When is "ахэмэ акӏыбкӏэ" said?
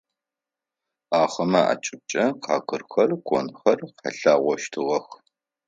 1.21-2.25